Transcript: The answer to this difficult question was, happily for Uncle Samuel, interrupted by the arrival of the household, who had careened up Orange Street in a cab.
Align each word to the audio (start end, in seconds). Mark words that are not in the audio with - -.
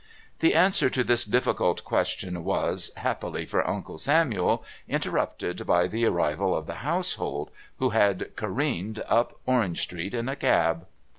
The 0.39 0.55
answer 0.55 0.89
to 0.89 1.03
this 1.03 1.23
difficult 1.23 1.83
question 1.83 2.43
was, 2.43 2.89
happily 2.97 3.45
for 3.45 3.69
Uncle 3.69 3.99
Samuel, 3.99 4.65
interrupted 4.87 5.67
by 5.67 5.85
the 5.85 6.05
arrival 6.07 6.55
of 6.55 6.65
the 6.65 6.77
household, 6.81 7.51
who 7.77 7.89
had 7.91 8.35
careened 8.35 9.03
up 9.07 9.39
Orange 9.45 9.83
Street 9.83 10.15
in 10.15 10.27
a 10.27 10.35
cab. 10.35 10.87